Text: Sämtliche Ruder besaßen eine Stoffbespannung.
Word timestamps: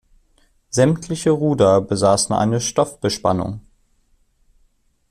Sämtliche 0.71 1.29
Ruder 1.29 1.79
besaßen 1.79 2.35
eine 2.35 2.59
Stoffbespannung. 2.59 3.61